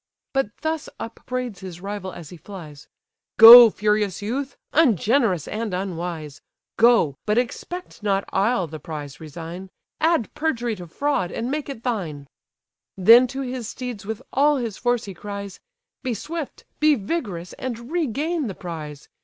But 0.33 0.49
thus 0.61 0.89
upbraids 0.99 1.59
his 1.59 1.79
rival 1.79 2.11
as 2.11 2.31
he 2.31 2.37
flies: 2.37 2.87
"Go, 3.37 3.69
furious 3.69 4.19
youth! 4.19 4.57
ungenerous 4.73 5.47
and 5.47 5.75
unwise! 5.75 6.41
Go, 6.75 7.17
but 7.27 7.37
expect 7.37 8.01
not 8.01 8.25
I'll 8.33 8.65
the 8.65 8.79
prize 8.79 9.19
resign; 9.19 9.69
Add 9.99 10.33
perjury 10.33 10.75
to 10.77 10.87
fraud, 10.87 11.29
and 11.31 11.51
make 11.51 11.69
it 11.69 11.83
thine—" 11.83 12.25
Then 12.97 13.27
to 13.27 13.41
his 13.41 13.69
steeds 13.69 14.03
with 14.03 14.23
all 14.33 14.55
his 14.57 14.75
force 14.75 15.03
he 15.05 15.13
cries, 15.13 15.59
"Be 16.01 16.15
swift, 16.15 16.65
be 16.79 16.95
vigorous, 16.95 17.53
and 17.59 17.91
regain 17.91 18.47
the 18.47 18.55
prize! 18.55 19.07